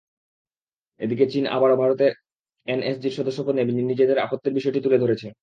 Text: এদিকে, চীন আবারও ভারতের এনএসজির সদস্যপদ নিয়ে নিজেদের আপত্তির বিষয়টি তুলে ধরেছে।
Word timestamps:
এদিকে, 0.99 1.25
চীন 1.25 1.45
আবারও 1.47 1.75
ভারতের 1.75 2.11
এনএসজির 2.67 3.11
সদস্যপদ 3.11 3.53
নিয়ে 3.55 3.89
নিজেদের 3.91 4.17
আপত্তির 4.17 4.53
বিষয়টি 4.53 4.79
তুলে 4.81 4.97
ধরেছে। 4.97 5.27